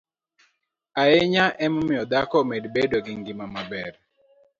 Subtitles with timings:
[1.01, 3.93] ahinya e miyo dhako omed bedo gi ngima maber,